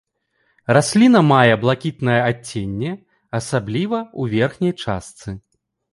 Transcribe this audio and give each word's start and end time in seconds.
Расліна 0.75 1.19
мае 1.31 1.53
блакітнае 1.65 2.17
адценне, 2.31 2.91
асабліва 3.41 3.99
ў 4.19 4.41
верхняй 4.41 4.73
частцы. 4.83 5.29